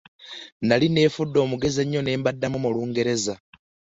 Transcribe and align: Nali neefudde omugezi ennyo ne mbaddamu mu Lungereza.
Nali 0.67 0.87
neefudde 0.91 1.37
omugezi 1.45 1.79
ennyo 1.83 2.01
ne 2.03 2.11
mbaddamu 2.19 2.57
mu 2.63 2.69
Lungereza. 2.75 3.35